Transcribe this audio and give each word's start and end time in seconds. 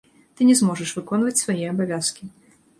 Ты 0.39 0.47
не 0.49 0.55
зможаш 0.61 0.95
выконваць 0.97 1.37
свае 1.43 1.61
абавязкі. 1.75 2.23